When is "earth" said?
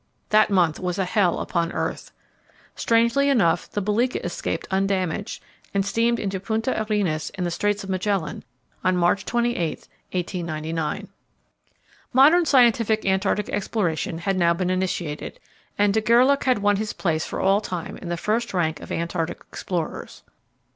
1.73-2.11